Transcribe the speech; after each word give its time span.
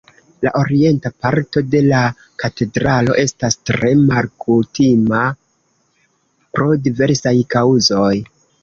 La 0.45 0.51
orienta 0.59 1.11
parto 1.25 1.63
de 1.75 1.81
la 1.89 1.99
katedralo 2.45 3.19
estas 3.27 3.59
tre 3.71 3.93
malkutima 4.09 5.23
pro 6.57 6.73
diversaj 6.91 7.39
kaŭzoj. 7.57 8.15